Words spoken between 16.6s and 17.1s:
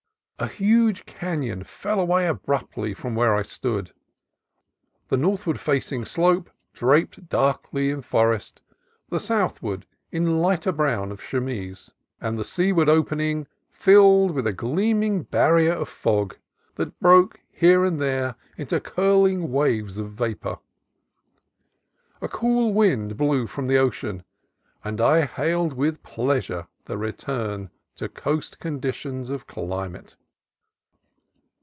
that